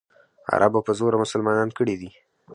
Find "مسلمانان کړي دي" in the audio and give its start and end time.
1.23-2.09